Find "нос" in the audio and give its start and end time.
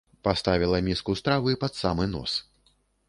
2.17-2.37